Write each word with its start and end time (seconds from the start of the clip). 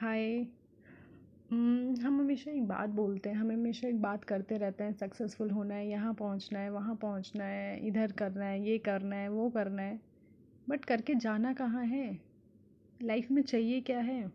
हाय 0.00 0.46
हम 1.50 1.94
हमेशा 2.02 2.50
एक 2.50 2.68
बात 2.68 2.88
बोलते 2.88 3.30
हैं, 3.30 3.36
हम 3.36 3.50
हमेशा 3.50 3.88
एक 3.88 4.02
बात 4.02 4.24
करते 4.24 4.56
रहते 4.56 4.84
हैं 4.84 4.92
सक्सेसफुल 4.92 5.50
होना 5.50 5.74
है, 5.74 5.88
यहाँ 5.88 6.14
पहुँचना 6.14 6.58
है, 6.58 6.70
वहाँ 6.70 6.94
पहुँचना 6.94 7.44
है, 7.44 7.86
इधर 7.86 8.12
करना 8.12 8.44
है, 8.44 8.68
ये 8.68 8.78
करना 8.78 9.16
है, 9.16 9.28
वो 9.28 9.50
करना 9.50 9.82
है। 9.82 10.00
बट 10.68 10.84
करके 10.84 11.14
जाना 11.14 11.52
कहाँ 11.52 11.84
है? 11.84 12.20
लाइफ 13.02 13.30
में 13.30 13.42
चाहिए 13.42 13.80
क्या 13.80 14.00
है? 14.00 14.32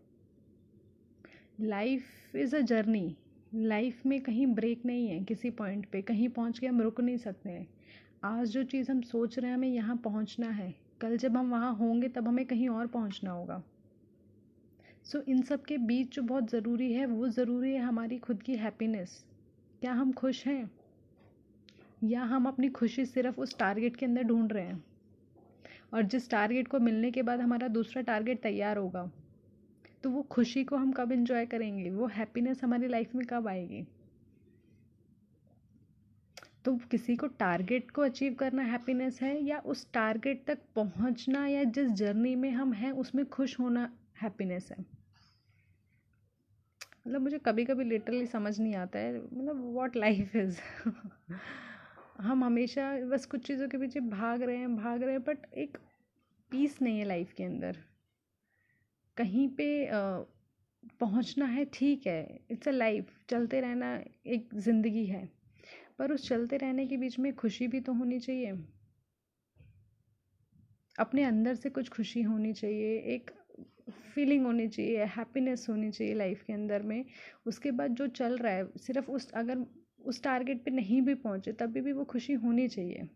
Life 1.60 2.36
is 2.36 2.56
a 2.56 2.60
journey 2.60 3.16
life 3.54 4.06
में 4.06 4.20
कहीं 4.20 4.46
ब्रेक 4.46 4.86
नहीं 4.86 5.08
है 5.08 5.24
किसी 5.24 5.50
पॉइंट 5.50 5.86
पे, 5.86 6.02
कहीं 6.02 6.28
पहुँच 6.28 6.58
के 6.58 6.66
हम 6.66 6.80
रुक 6.80 7.00
नहीं 7.00 7.16
सकते 7.16 7.50
हैं। 7.50 7.68
आज 8.24 8.48
जो 8.48 8.64
चीज़ 8.64 8.92
हम 8.92 9.00
सोच 9.00 9.38
रहे 9.38 9.50
हैं, 9.50 9.56
हमें 9.56 9.68
यहाँ 9.68 9.96
पहुँचना 9.96 10.50
है। 10.50 10.74
कल 11.00 11.16
जब 11.16 11.36
हम 11.36 11.50
वहाँ 11.50 11.74
होंगे, 11.74 12.08
तब 12.08 12.28
हमें 12.28 12.46
कहीं 12.46 12.68
और 12.68 12.86
पहुँचना 12.86 13.30
होगा। 13.30 13.62
सो 15.06 15.20
इन 15.28 15.42
सब 15.42 15.64
के 15.64 15.76
बीच 15.78 16.14
जो 16.14 16.22
बहुत 16.22 16.50
ज़रूरी 16.50 16.92
है, 16.92 17.06
वो 17.06 17.28
ज़रूरी 17.28 17.72
है 17.72 17.80
हमारी 17.80 18.18
खुद 18.18 18.42
की 18.42 18.54
हैप्पीनेस 18.56 19.24
क्या 19.80 19.92
हम 19.92 20.12
खुश 20.12 20.46
हैं? 20.46 20.70
या 22.04 22.22
हम 22.22 22.46
अपनी 22.46 22.68
खुशी 22.68 23.04
सिर्फ़ 23.06 23.40
उस 23.40 23.56
टारगेट 23.58 23.96
के 23.96 24.06
अंदर 24.06 24.22
ढूंढ 24.22 24.52
रहे 24.52 24.64
हैं? 24.64 24.84
और 25.94 26.02
जिस 26.02 26.30
टारगेट 26.30 26.68
को 26.68 26.78
मिलने 26.78 27.10
के 27.10 27.22
बाद 27.22 27.40
हमारा 27.40 27.68
दूसरा 27.68 28.02
टारगेट 28.02 28.42
तैयार 28.42 28.76
होगा 28.76 29.10
तो 30.04 30.10
वो 30.10 30.22
खुशी 30.22 30.64
को 30.64 30.76
हम 30.76 30.92
कब 30.92 31.12
इन्जॉय 31.12 31.46
करेंगे? 31.46 31.90
वो 31.90 32.06
हैप्पीनेस 32.06 32.64
हमारी 32.64 32.88
लाइफ 32.88 33.14
में 33.14 33.26
कब 33.26 33.48
आएगी? 33.48 33.84
तो 36.64 36.76
किसी 36.90 37.16
को 37.16 37.26
टारगेट 37.26 37.90
को 37.90 38.02
अचीव 38.02 38.34
करना 38.34 38.62
हैप्पीनेस 38.62 39.20
है 39.22 39.38
या 39.44 39.58
उस 39.66 39.86
टारगेट 39.92 40.44
तक 40.46 40.58
पहुँचना 40.74 41.46
या 41.46 41.62
जिस 41.64 41.90
जर्नी 41.92 42.34
में 42.34 42.50
हम 42.50 42.72
हैं, 42.72 42.90
उसमें 42.92 43.24
खुश 43.26 43.58
होना 43.60 43.88
हैप्पीनेस 44.16 44.70
है। 44.70 44.84
मतलब 47.06 47.20
मुझे 47.20 47.38
कभी 47.38 47.64
कभी 47.64 47.84
लिटरली 47.84 48.26
समझ 48.26 48.58
नहीं 48.60 48.74
आता 48.76 48.98
है 48.98 49.12
मतलब 49.14 49.60
व्हाट 49.74 49.96
लाइफ 49.96 50.36
इज़ 50.36 50.60
हम 52.20 52.44
हमेशा 52.44 52.90
बस 53.08 53.26
कुछ 53.26 53.46
चीज़ों 53.46 53.68
के 53.68 53.78
पीछे 53.78 54.00
भाग 54.00 54.42
रहे 54.42 54.56
हैं, 54.56 54.76
भाग 54.76 55.02
रहे 55.02 55.12
हैं 55.12 55.22
बट 55.24 55.46
एक 55.54 55.78
पीस 56.52 56.80
नहीं 56.82 56.98
है 56.98 57.04
लाइफ 57.04 57.32
के 57.32 57.44
अंदर। 57.44 57.76
कहीं 59.16 59.48
पे 59.50 59.68
पहुँचना 61.00 61.46
है, 61.46 61.64
ठीक 61.64 62.06
है 62.06 62.40
इट्स 62.50 62.68
अ 62.68 62.70
लाइफ 62.70 63.10
चलते 63.30 63.60
रहना 63.60 63.94
एक 64.26 64.54
ज़िंदगी 64.56 65.04
है, 65.06 65.28
पर 65.98 66.12
उस 66.12 66.28
चलते 66.28 66.56
रहने 66.56 66.86
के 66.86 66.96
बीच 66.96 67.18
में 67.18 67.34
खुशी 67.34 67.68
भी 67.68 67.80
तो 67.80 67.92
होनी 67.92 68.18
चाहिए। 68.20 68.52
अपने 70.98 71.24
अंदर 71.24 71.54
से 71.54 71.70
कुछ 71.70 71.88
खुशी 71.88 72.22
होनी 72.22 72.52
चाहिए, 72.54 72.98
एक 73.14 73.30
फीलिंग 74.14 74.44
होनी 74.46 74.68
चाहिए, 74.68 75.04
हैप्पीनेस 75.06 75.66
होनी 75.68 75.90
चाहिए 75.90 76.14
लाइफ 76.14 76.42
के 76.42 76.52
अंदर 76.52 76.82
में। 76.82 77.04
उसके 77.46 77.70
बाद 77.70 77.94
जो 77.94 78.06
चल 78.08 78.36
रहा 78.38 78.52
है, 78.52 78.66
सिर्फ़ 78.78 79.10
उस, 79.10 79.30
अगर 79.32 79.64
उस 80.04 80.22
टारगेट 80.22 80.64
पे 80.64 80.70
नहीं 80.70 81.00
भी 81.02 81.14
पहुँचे, 81.14 81.52
तभी 81.52 81.80
भी 81.80 81.92
वो 81.92 82.04
खुशी 82.04 82.32
होनी 82.34 82.68
चाहिए। 82.68 83.08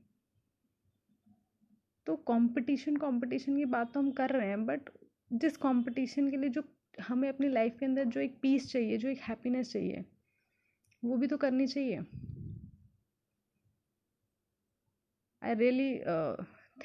तो 2.07 2.17
कंपटीशन 2.29 2.97
कंपटीशन 2.97 3.57
की 3.57 3.65
बात 3.65 3.93
तो 3.95 4.01
हम 4.01 4.11
कर 4.11 4.31
रहे 4.31 4.49
हैं 4.49 4.65
बट 4.67 4.91
जिस 5.31 5.57
कंपटीशन 5.57 6.31
के 6.31 6.37
लिए 6.37 6.51
जो 6.51 6.63
हमें 7.01 7.29
अपनी 7.29 7.49
लाइफ 7.49 7.77
के 7.79 7.87
अंदर 7.87 8.05
जो 8.05 8.21
एक 8.21 8.39
पीस 8.43 8.71
चाहिए, 8.73 8.97
जो 8.99 9.09
एक 9.09 9.19
हैप्पीनेस 9.21 9.73
चाहिए, 9.73 10.05
वो 11.03 11.17
भी 11.17 11.27
तो 11.27 11.37
करनी 11.37 11.67
चाहिए। 11.67 11.99
I 15.43 15.55
really 15.55 15.93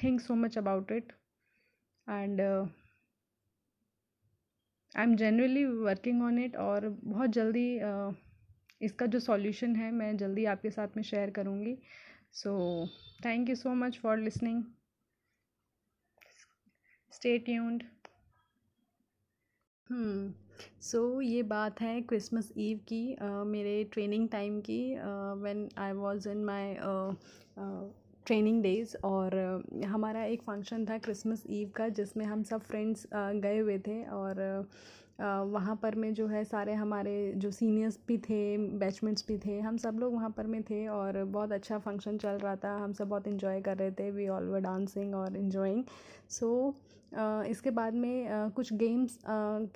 think 0.02 0.20
so 0.20 0.34
much 0.34 0.58
about 0.58 0.92
it 0.92 1.12
and 2.06 2.40
I 4.96 5.04
am 5.04 5.14
generally 5.16 5.64
working 5.64 6.22
on 6.22 6.38
it 6.38 6.56
और 6.56 6.88
बहुत 6.88 7.30
जल्दी 7.30 7.68
इसका 8.80 9.06
जो 9.06 9.20
सॉल्यूशन 9.20 9.76
है 9.76 9.90
मैं 9.90 10.16
जल्दी 10.16 10.44
आपके 10.44 10.70
साथ 10.70 10.96
में 10.96 11.02
शेयर 11.02 11.30
करूँगी। 11.30 11.76
So 12.32 12.54
thank 13.24 13.48
you 13.48 13.54
so 13.56 13.74
much 13.74 13.98
for 13.98 14.18
listening 14.18 14.62
stay 17.12 17.38
tuned 17.38 17.82
so 20.82 21.20
ये 21.20 21.42
बात 21.42 21.80
है 21.80 22.00
क्रिसमस 22.02 22.52
ईव 22.58 22.78
की 22.88 23.16
uh, 23.16 23.46
मेरे 23.46 23.82
ट्रेनिंग 23.92 24.28
टाइम 24.28 24.60
की 24.60 24.78
when 25.42 25.68
I 25.78 25.92
was 25.92 26.26
in 26.28 26.44
my 26.44 26.74
training 28.26 28.62
days 28.62 28.96
और 29.04 29.34
हमारा 29.86 30.24
एक 30.24 30.42
फ़ंक्शन 30.42 30.84
था 30.86 30.98
क्रिसमस 30.98 31.42
ईव 31.50 31.70
का 31.76 31.88
जिसमें 31.90 32.24
हम 32.26 32.42
सब 32.42 32.62
फ्रेंड्स 32.62 33.06
गए 33.14 33.58
हुए 33.58 33.78
थे 33.78 34.02
और 34.12 34.40
वहाँ 35.18 35.76
पर 35.82 35.94
में 35.94 36.12
जो 36.14 36.26
है 36.26 36.42
सारे 36.44 36.72
हमारे 36.74 37.32
जो 37.36 37.50
सीनियर्स 37.50 37.98
भी 38.08 38.18
थे 38.20 38.56
बैचमेंट्स 38.78 39.24
भी 39.28 39.38
थे, 39.38 39.58
हम 39.60 39.76
सब 39.76 39.98
लोग 40.00 40.14
वहाँ 40.14 40.30
पर 40.36 40.46
में 40.46 40.62
थे 40.62 40.86
और 40.88 41.22
बहुत 41.26 41.52
अच्छा 41.52 41.78
फ़ंक्शन 41.78 42.18
चल 42.18 42.38
रहा 42.38 42.56
था। 42.56 42.76
हम 42.78 42.92
सब 42.92 43.08
बहुत 43.08 43.28
इन्जॉय 43.28 43.60
कर 43.60 43.76
रहे 43.78 43.90
थे। 43.90 44.10
वी 44.10 44.28
ऑल 44.28 44.48
वर 44.48 44.60
डांसिंग 44.60 45.14
और 45.14 45.36
इन्जॉइंग 45.36 45.84
सो 46.30 46.74
इसके 47.48 47.70
बाद 47.70 47.94
में 47.94 48.50
कुछ 48.50 48.72
गेम्स 48.72 49.18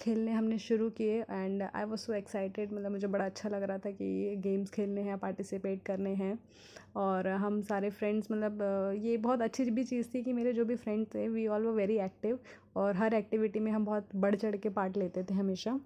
खेलने 0.00 0.32
हमने 0.32 0.58
शुरू 0.58 0.88
किए 0.90 1.20
and 1.20 1.62
I 1.64 1.84
was 1.84 2.00
so 2.00 2.12
excited 2.12 2.72
मतलब 2.72 2.90
मुझे 2.92 3.06
बड़ा 3.06 3.24
अच्छा 3.24 3.48
लग 3.48 3.62
रहा 3.62 3.78
था 3.78 3.90
कि 3.90 4.36
गेम्स 4.38 4.70
खेलने 4.70 5.02
हैं 5.02 5.18
पार्टिसिपेट 5.18 5.82
करने 5.82 6.14
हैं 6.14 6.38
और 6.96 7.28
हम 7.28 7.60
सारे 7.62 7.90
फ्रेंड्स 7.90 8.30
मतलब 8.30 8.62
ये 9.02 9.16
बहुत 9.16 9.42
अच्छी 9.42 9.70
भी 9.70 9.84
चीज़ 9.84 10.08
थी 10.14 10.22
कि 10.22 10.32
मेरे 10.32 10.52
जो 10.52 10.64
भी 10.64 10.76
फ्रेंड्स 10.76 11.14
थे 11.14 11.28
वी 11.28 11.46
ऑल 11.46 11.66
वो 11.66 11.72
वेरी 11.72 11.98
एक्टिव 11.98 12.38
और 12.76 12.96
हर 12.96 13.14
एक्टिविटी 13.14 13.60
में 13.60 13.70
हम 13.72 13.84
बहुत 13.84 14.08
बढ़ 14.16 14.36
चढ़ 14.36 14.56
के 14.56 14.68
पार्ट 14.70 14.96
लेते 14.96 15.22
थे 15.22 15.34
हमेशा। 15.34 15.78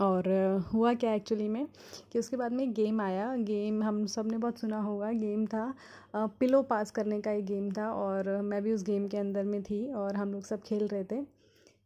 और 0.00 0.28
हुआ 0.72 0.92
क्या 0.94 1.12
एक्चुअली 1.14 1.48
में 1.48 1.66
कि 2.12 2.18
उसके 2.18 2.36
बाद 2.36 2.52
में 2.52 2.62
एक 2.64 2.72
गेम 2.74 3.00
आया। 3.00 3.34
गेम 3.36 3.82
हम 3.82 4.04
सबने 4.06 4.38
बहुत 4.38 4.58
सुना 4.58 4.80
होगा। 4.80 5.10
गेम 5.12 5.46
था 5.46 5.74
पिलो 6.16 6.62
पास 6.64 6.90
करने 6.90 7.20
का 7.20 7.32
एक 7.32 7.44
गेम 7.46 7.70
था 7.72 7.90
और 7.92 8.30
मैं 8.42 8.62
भी 8.62 8.72
उस 8.72 8.82
गेम 8.84 9.06
के 9.08 9.16
अंदर 9.16 9.44
में 9.44 9.62
थी 9.62 9.86
और 9.92 10.16
हम 10.16 10.32
लोग 10.32 10.44
सब 10.44 10.62
खेल 10.62 10.86
रहे 10.88 11.04
थे। 11.04 11.24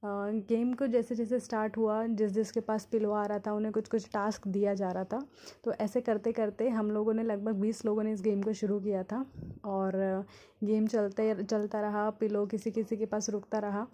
गेम 0.03 0.73
को 0.75 0.87
जैसे 0.87 1.15
जैसे 1.15 1.39
स्टार्ट 1.41 1.77
हुआ, 1.77 2.07
जिस 2.07 2.33
जिसके 2.33 2.61
पास 2.61 2.85
पिलो 2.85 3.11
आ 3.13 3.25
रहा 3.27 3.39
था, 3.39 3.53
उन्हें 3.53 3.73
कुछ 3.73 3.89
कुछ 3.89 4.09
टास्क 4.13 4.47
दिया 4.49 4.75
जा 4.75 4.91
रहा 4.91 5.05
था। 5.05 5.21
तो 5.65 5.73
ऐसे 5.73 6.01
करते 6.01 6.33
करते 6.33 6.69
हम 6.69 6.91
लोगों 6.91 7.15
ने 7.15 7.23
लगभग 7.23 7.55
बीस 7.55 7.85
लोगों 7.85 8.03
ने 8.03 8.13
इस 8.13 8.23
गेम 8.23 8.43
को 8.43 8.53
शुरू 8.53 8.79
किया 8.81 9.03
था 9.03 9.25
और 9.65 10.25
गेम 10.65 10.87
चलते, 10.87 11.43
चलता 11.45 11.81
रहा, 11.81 12.09
पिलो 12.11 12.47
किसी 12.47 12.71
किसी 12.71 12.97
के 12.97 13.07
पास 13.07 13.31
रुकता 13.31 13.59
रहा। 13.59 13.87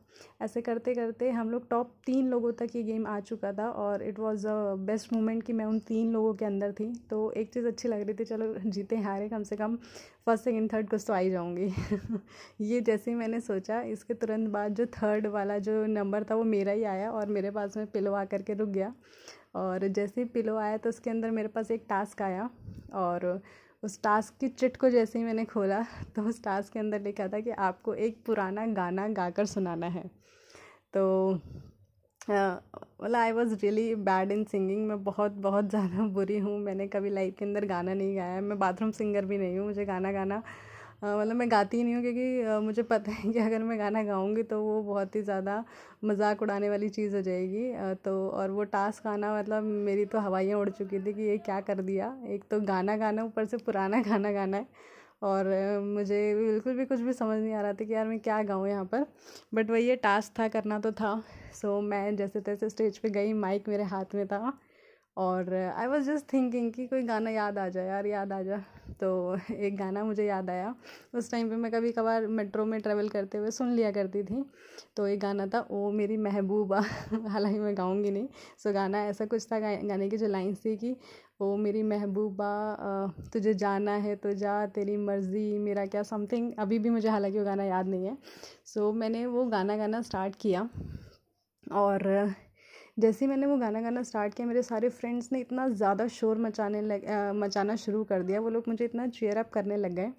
ऐसे 0.42 0.60
करते 0.60 0.94
करते 0.94 1.30
हम 1.30 1.50
लोग 1.50 1.68
टॉप 1.70 1.92
तीन 2.06 2.28
लोगों 2.28 2.52
तक 2.52 2.76
ये 2.76 2.82
गेम 2.82 3.06
आ 3.06 3.18
चुका 3.20 3.52
था 3.52 3.68
और 3.70 4.02
it 4.02 4.18
was 4.18 4.46
a 4.46 4.74
best 4.86 5.12
moment 5.12 5.42
कि 5.42 5.52
मैं 5.52 5.64
उन 5.64 5.78
तीन 5.78 6.12
लोगों 6.12 6.34
के 6.34 6.44
अंदर 6.44 6.72
थी। 6.72 6.92
तो 7.10 7.30
एक 7.32 7.52
चीज़ 7.54 7.66
अच्छी 7.66 7.88
लग 7.88 8.00
रही 8.00 8.14
थी, 8.14 8.24
चलो 8.24 8.54
जीते 8.66 8.96
हारे 8.96 9.28
कम 9.28 9.42
से 9.42 9.56
कम 9.56 9.76
फ़र्स्ट 10.26 10.44
सेकेंड 10.44 10.72
थर्ड 10.72 10.88
कुछ 10.90 11.04
तो 11.06 11.12
आई 11.12 11.30
जाऊँगी। 11.30 11.66
ये 12.60 12.80
जैसे 12.80 13.10
ही 13.10 13.16
मैंने 13.16 13.40
सोचा, 13.40 13.80
इसके 13.82 14.14
तुरंत 14.14 14.48
बाद 14.50 14.74
जो 14.74 14.86
थर्ड 14.86 15.26
वाला 15.26 15.58
जो 15.58 15.84
नंबर 15.96 16.24
था 16.24 16.34
वो 16.34 16.44
मेरा 16.46 16.72
ही 16.72 16.84
आया 16.86 17.10
और 17.10 17.26
मेरे 17.28 17.50
पास 17.50 17.76
में 17.76 17.86
पिलो 17.88 18.12
आ 18.14 18.24
करके 18.26 18.54
रुक 18.54 18.68
गया। 18.70 18.92
और 19.56 19.86
जैसे 19.88 20.20
ही 20.20 20.26
पिलो 20.28 20.56
आया 20.58 20.76
तो 20.76 20.88
उसके 20.88 21.10
अंदर 21.10 21.30
मेरे 21.32 21.48
पास 21.48 21.70
एक 21.70 21.84
टास्क 21.88 22.22
आया 22.22 22.48
और 22.96 23.40
उस 23.82 24.00
टास्क 24.02 24.34
की 24.40 24.48
चिट 24.50 24.76
को 24.76 24.90
जैसे 24.90 25.18
ही 25.18 25.24
मैंने 25.24 25.44
खोला 25.46 25.80
तो 26.16 26.22
उस 26.22 26.42
टास्क 26.44 26.72
के 26.72 26.78
अंदर 26.78 27.00
लिखा 27.02 27.28
था 27.28 27.40
कि 27.40 27.50
आपको 27.50 27.94
एक 27.96 28.22
पुराना 28.26 28.66
गाना 28.74 29.08
गाकर 29.10 29.46
सुनाना 29.46 29.86
है। 29.88 30.02
तो 30.94 31.32
मतलब 32.22 33.16
I 33.16 33.32
was 33.32 33.54
really 33.54 33.94
bad 33.96 34.32
in 34.32 34.44
singing 34.44 34.86
मैं 34.86 35.02
बहुत 35.04 35.32
बहुत 35.40 35.68
ज़्यादा 35.70 36.06
बुरी 36.10 36.38
हूँ। 36.38 36.58
मैंने 36.60 36.86
कभी 36.88 37.10
लाइफ 37.10 37.34
के 37.38 37.44
अंदर 37.44 37.64
गाना 37.66 37.94
नहीं 37.94 38.16
गाया, 38.16 38.40
मैं 38.40 38.58
बाथरूम 38.58 38.90
सिंगर 38.92 39.24
भी 39.24 39.38
नहीं 39.38 39.58
हूँ, 39.58 39.66
मुझे 39.66 39.84
गाना 39.84 40.12
गाना 40.12 40.42
मतलब 41.02 41.36
मैं 41.36 41.50
गाती 41.50 41.76
ही 41.76 41.82
नहीं 41.84 41.94
हूँ 41.94 42.02
क्योंकि 42.02 42.64
मुझे 42.66 42.82
पता 42.82 43.12
है 43.12 43.32
कि 43.32 43.38
अगर 43.38 43.62
मैं 43.62 43.78
गाना 43.78 44.02
गाऊँगी 44.02 44.42
तो 44.42 44.60
वो 44.62 44.82
बहुत 44.82 45.16
ही 45.16 45.22
ज़्यादा 45.22 45.64
मज़ाक 46.04 46.42
उड़ाने 46.42 46.68
वाली 46.70 46.88
चीज़ 46.88 47.16
हो 47.16 47.22
जाएगी। 47.22 47.94
तो 48.04 48.28
और 48.30 48.50
वो 48.50 48.64
टास्क 48.64 49.06
आना 49.06 49.34
मतलब 49.38 49.62
मेरी 49.62 50.04
तो 50.06 50.20
हवाइयाँ 50.20 50.58
उड़ 50.60 50.68
चुकी 50.70 50.98
थी 51.00 51.12
कि 51.14 51.22
ये 51.22 51.36
क्या 51.38 51.60
कर 51.60 51.82
दिया। 51.82 52.14
एक 52.26 52.44
तो 52.50 52.60
गाना 52.62 52.96
गाना, 52.96 53.24
ऊपर 53.24 53.44
से 53.46 53.56
पुराना 53.56 54.00
गाना 54.08 54.32
गाना 54.32 54.56
है। 54.56 54.66
और 55.22 55.46
मुझे 55.84 56.18
बिल्कुल 56.36 56.74
भी 56.74 56.84
कुछ 56.86 57.00
भी 57.00 57.12
समझ 57.12 57.38
नहीं 57.40 57.54
आ 57.54 57.60
रहा 57.62 57.72
था 57.72 57.84
कि 57.84 57.94
यार 57.94 58.06
मैं 58.06 58.18
क्या 58.20 58.42
गाऊँ 58.42 58.68
यहाँ 58.68 58.84
पर। 58.84 59.06
बट 59.54 59.70
वही 59.70 59.88
ये 59.88 59.96
टास्क 59.96 60.38
था, 60.38 60.48
करना 60.48 60.78
तो 60.80 60.92
था। 60.92 61.22
सो 61.62 61.80
मैं 61.80 62.16
जैसे 62.16 62.40
तैसे 62.40 62.70
स्टेज 62.70 62.98
पे 62.98 63.10
गई, 63.10 63.32
माइक 63.32 63.68
मेरे 63.68 63.82
हाथ 63.84 64.14
में 64.14 64.26
था। 64.26 64.58
और 65.16 65.52
आई 65.54 65.86
वॉज़ 65.86 66.10
जस्ट 66.10 66.32
थिंकिंग 66.32 66.72
कि 66.72 66.86
कोई 66.86 67.02
गाना 67.02 67.30
याद 67.30 67.58
आ 67.58 67.68
जाए, 67.68 67.86
यार 67.86 68.06
याद 68.06 68.32
आ 68.32 68.40
जाए 68.42 68.64
तो 69.00 69.36
एक 69.54 69.76
गाना 69.76 70.02
मुझे 70.04 70.24
याद 70.26 70.50
आया। 70.50 70.74
उस 71.14 71.30
टाइम 71.30 71.48
पे 71.50 71.56
मैं 71.56 71.70
कभी 71.72 71.92
कभार 71.92 72.26
मेट्रो 72.28 72.64
में 72.64 72.80
ट्रैवल 72.80 73.08
करते 73.08 73.38
हुए 73.38 73.50
सुन 73.50 73.72
लिया 73.72 73.90
करती 73.92 74.22
थी। 74.22 74.42
तो 74.96 75.06
एक 75.06 75.20
गाना 75.20 75.46
था, 75.46 75.60
ओ 75.70 75.90
मेरी 75.92 76.16
महबूबा। 76.16 76.80
हालाँकि 77.28 77.58
मैं 77.58 77.76
गाऊँगी 77.76 78.10
नहीं। 78.10 78.28
सो 78.58 78.72
गाना 78.72 79.04
ऐसा 79.06 79.26
कुछ 79.26 79.46
था 79.52 79.58
गाने 79.60 80.08
की 80.10 80.16
जो 80.16 80.26
लाइन्स 80.28 80.64
थी 80.64 80.76
कि, 80.76 80.96
ओ 81.40 81.56
मेरी 81.56 81.82
महबूबा 81.82 82.50
तुझे 83.32 83.54
जाना 83.54 83.92
है 83.98 84.14
तो 84.16 84.32
जा, 84.34 84.64
तेरी 84.66 84.96
मर्ज़ी, 84.96 85.58
मेरा 85.58 85.86
क्या 85.86 86.02
समथिंग 86.02 86.52
अभी 86.58 86.78
भी 86.78 86.90
मुझे 86.90 87.08
हालाँकि 87.08 87.38
वो 87.38 87.44
गाना 87.44 87.64
याद 87.64 87.88
नहीं 87.88 88.06
है। 88.06 88.16
सो 88.66 88.92
मैंने 88.92 89.26
वो 89.26 89.44
गाना 89.46 89.76
गाना 89.76 90.02
स्टार्ट 90.02 90.36
किया। 90.40 90.68
और 91.66 92.06
जैसे 92.96 93.24
ही 93.24 93.28
मैंने 93.28 93.46
वो 93.46 93.56
गाना 93.58 93.80
गाना 93.82 94.02
स्टार्ट 94.02 94.34
किया 94.34 94.46
मेरे 94.46 94.62
सारे 94.62 94.88
फ्रेंड्स 94.90 95.28
ने 95.32 95.40
इतना 95.40 95.66
ज़्यादा 95.70 96.06
शोर 96.08 96.38
मचाने 96.38 96.80
लग 96.82 97.02
मचाना 97.36 97.74
शुरू 97.76 98.02
कर 98.04 98.22
दिया। 98.22 98.40
वो 98.40 98.48
लोग 98.50 98.64
मुझे 98.68 98.84
इतना 98.84 99.06
चेयर 99.08 99.36
अप 99.36 99.50
करने 99.52 99.76
लग 99.76 99.94
गए 99.94 100.12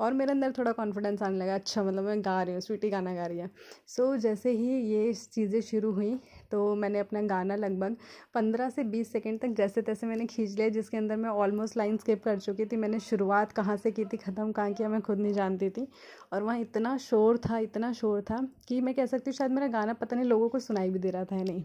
और 0.00 0.12
मेरे 0.14 0.32
अंदर 0.32 0.52
थोड़ा 0.58 0.72
कॉन्फिडेंस 0.72 1.22
आने 1.22 1.38
लगा 1.38 1.54
अच्छा 1.54 1.82
मतलब 1.82 2.04
मैं 2.04 2.20
गा 2.24 2.42
रही 2.42 2.54
हूँ 2.54 2.60
स्वीटी 2.60 2.90
गाना 2.90 3.14
गा 3.14 3.26
रही 3.26 3.38
है। 3.38 3.50
सो 3.86 4.02
so, 4.06 4.20
जैसे 4.20 4.50
ही 4.50 4.78
ये 4.92 5.12
चीज़ें 5.14 5.60
शुरू 5.60 5.92
हुई 5.92 6.14
तो 6.50 6.74
मैंने 6.74 6.98
अपना 6.98 7.22
गाना 7.24 7.56
लगभग 7.56 7.96
पंद्रह 8.34 8.70
से 8.70 8.84
बीस 8.86 9.12
सेकेंड 9.12 9.40
तक 9.40 9.54
जैसे 9.56 9.82
तैसे 9.82 10.06
मैंने 10.06 10.26
खींच 10.26 10.50
लिया 10.50 10.68
जिसके 10.68 10.96
अंदर 10.96 11.16
मैं 11.16 11.30
ऑलमोस्ट 11.30 11.76
लाइन 11.76 11.96
स्किप 11.96 12.22
कर 12.24 12.38
चुकी 12.40 12.66
थी। 12.66 12.76
मैंने 12.76 13.00
शुरुआत 13.00 13.52
कहाँ 13.52 13.76
से 13.76 13.90
की 13.90 14.04
थी 14.04 14.16
ख़त्म 14.18 14.50
कहाँ 14.52 14.72
किया 14.72 14.88
मैं 14.88 15.00
खुद 15.00 15.18
नहीं 15.18 15.32
जानती 15.32 15.70
थी। 15.70 15.86
और 16.32 16.42
वहाँ 16.42 16.58
इतना 16.60 16.96
शोर 17.00 17.38
था 17.40 17.58
इतना 17.60 17.92
शोर 17.94 18.20
था 18.22 18.46
कि 18.68 18.80
मैं 18.80 18.94
कह 18.94 19.06
सकती 19.06 19.30
हूँ 19.30 19.36
शायद 19.38 19.52
मेरा 19.52 19.66
गाना 19.70 19.92
पता 19.94 20.16
नहीं 20.16 20.28
लोगों 20.28 20.48
को 20.48 20.58
सुनाई 20.60 20.90
भी 20.90 20.98
दे 20.98 21.10
रहा 21.10 21.24
था 21.24 21.36
या 21.36 21.42
नहीं। 21.42 21.64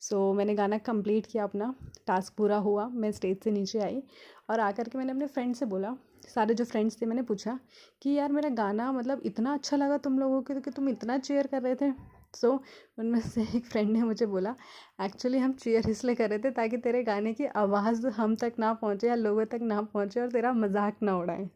सो 0.00 0.16
so, 0.16 0.36
मैंने 0.36 0.54
गाना 0.54 0.78
कंप्लीट 0.80 1.26
किया 1.26 1.44
अपना। 1.44 1.74
टास्क 2.06 2.34
पूरा 2.36 2.56
हुआ। 2.58 2.86
मैं 2.86 3.10
स्टेज 3.12 3.38
से 3.44 3.50
नीचे 3.50 3.78
आई 3.80 4.02
और 4.50 4.60
आकर 4.60 4.88
के 4.88 4.98
मैंने 4.98 5.12
अपने 5.12 5.26
फ्रेंड 5.26 5.54
से 5.54 5.66
बोला। 5.66 5.94
सारे 6.28 6.54
जो 6.54 6.64
फ्रेंड्स 6.64 7.00
थे 7.02 7.06
मैंने 7.06 7.22
पूछा 7.22 7.58
कि 8.02 8.10
यार 8.10 8.32
मेरा 8.32 8.48
गाना 8.54 8.90
मतलब 8.92 9.20
इतना 9.24 9.52
अच्छा 9.54 9.76
लगा 9.76 9.98
तुम 9.98 10.18
लोगों 10.18 10.40
के 10.42 10.54
तो 10.54 10.60
कि 10.60 10.70
तुम 10.70 10.88
इतना 10.88 11.18
चेयर 11.18 11.46
कर 11.46 11.62
रहे 11.62 11.74
थे? 11.74 11.92
सो 12.34 12.48
so, 12.48 12.58
उनमें 12.98 13.20
से 13.20 13.42
एक 13.56 13.64
फ्रेंड 13.66 13.90
ने 13.90 14.02
मुझे 14.02 14.26
बोला 14.26 14.54
एक्चुअली 15.02 15.38
हम 15.38 15.52
चेयर 15.54 15.88
इसलिए 15.90 16.14
कर 16.14 16.28
रहे 16.30 16.38
थे 16.38 16.50
ताकि 16.50 16.76
तेरे 16.78 17.02
गाने 17.04 17.32
की 17.34 17.46
आवाज़ 17.46 18.06
हम 18.08 18.36
तक 18.36 18.52
ना 18.58 18.72
पहुँचे 18.74 19.08
या 19.08 19.14
लोगों 19.14 19.44
तक 19.46 19.60
ना 19.62 19.80
पहुँचे 19.84 20.20
और 20.20 20.30
तेरा 20.30 20.52
मज़ाक 20.52 21.02
ना 21.02 21.16
उड़ाएँ। 21.18 21.48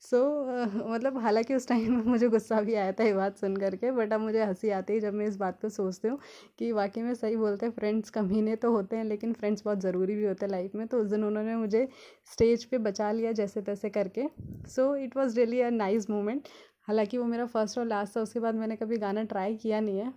सो 0.00 0.16
so, 0.16 0.80
uh, 0.80 0.86
मतलब 0.90 1.18
हालाँकि 1.18 1.54
उस 1.54 1.66
टाइम 1.68 1.92
में 1.94 2.04
मुझे 2.04 2.28
गुस्सा 2.28 2.60
भी 2.60 2.74
आया 2.74 2.92
था 2.92 3.04
ये 3.04 3.12
बात 3.14 3.38
सुन 3.38 3.56
करके 3.56 3.90
बट 3.90 4.12
अब 4.12 4.20
मुझे 4.20 4.44
हँसी 4.44 4.70
आती 4.70 4.92
है 4.92 5.00
जब 5.00 5.14
मैं 5.14 5.26
इस 5.26 5.36
बात 5.36 5.60
को 5.62 5.68
सोचती 5.68 6.08
हूँ 6.08 6.18
कि 6.58 6.70
वाकई 6.72 7.02
में 7.02 7.14
सही 7.14 7.36
बोलते 7.36 7.66
हैं 7.66 7.72
फ्रेंड्स 7.72 8.10
कमीने 8.10 8.56
तो 8.56 8.70
होते 8.72 8.96
हैं 8.96 9.04
लेकिन 9.04 9.32
फ्रेंड्स 9.32 9.62
बहुत 9.64 9.80
ज़रूरी 9.80 10.14
भी 10.16 10.24
होते 10.24 10.46
हैं 10.46 10.50
लाइफ 10.52 10.74
में। 10.74 10.86
तो 10.86 11.00
उस 11.00 11.06
दिन 11.08 11.24
उन्होंने 11.24 11.56
मुझे 11.56 11.86
स्टेज 12.32 12.64
पे 12.64 12.78
बचा 12.78 13.10
लिया 13.12 13.32
जैसे 13.32 13.62
तैसे 13.62 13.90
करके। 13.90 14.28
So 14.68 14.94
it 14.96 15.16
was 15.16 15.36
really 15.36 15.60
a 15.60 15.70
nice 15.70 16.10
moment 16.10 16.48
हालाँकि 16.88 17.18
वो 17.18 17.24
मेरा 17.24 17.46
फ़र्स्ट 17.46 17.78
और 17.78 17.86
लास्ट 17.86 18.16
था 18.16 18.20
उसके 18.20 18.40
बाद 18.40 18.54
मैंने 18.54 18.76
कभी 18.76 18.96
गाना 18.98 19.22
ट्राई 19.24 19.56
किया 19.56 19.80
नहीं 19.80 19.98
है। 19.98 20.12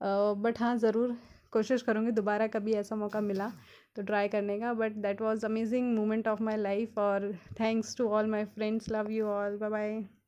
बट 0.00 0.54
uh, 0.54 0.60
हाँ 0.60 0.76
ज़रूर 0.78 1.16
कोशिश 1.52 1.82
करूँगी 1.82 2.10
दोबारा 2.12 2.46
कभी 2.48 2.72
ऐसा 2.74 2.96
मौका 2.96 3.20
मिला 3.20 3.50
तो 3.96 4.02
ट्राई 4.02 4.28
करने 4.28 4.58
का 4.60 4.72
but 4.74 4.92
that 5.02 5.20
was 5.22 5.46
amazing 5.46 5.94
moment 5.96 6.28
of 6.28 6.42
my 6.42 6.56
life 6.58 6.98
और 6.98 7.32
thanks 7.60 7.96
to 7.96 8.08
all 8.10 8.26
my 8.26 8.44
friends 8.54 8.90
love 8.92 9.10
you 9.10 9.26
all 9.28 9.56
bye 9.58 9.70
bye 9.70 10.21